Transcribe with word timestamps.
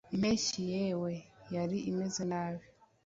impeshyi 0.13 0.61
yawe 0.75 1.11
yari 1.55 1.77
imeze 1.89 2.17
ite 2.25 2.65